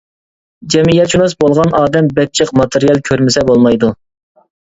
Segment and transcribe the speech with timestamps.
[0.75, 3.93] جەمئىيەتشۇناس بولغان ئادەم بەك جىق ماتېرىيال كۆرمىسە بولمايدۇ.